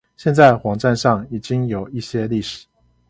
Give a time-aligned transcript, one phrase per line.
[0.17, 2.65] 現在網站上已經有一些歷史